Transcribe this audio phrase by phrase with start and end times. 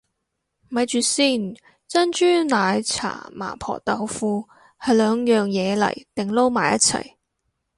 [0.67, 1.55] 咪住先，
[1.87, 7.17] 珍珠奶茶麻婆豆腐係兩樣嘢嚟定撈埋一齊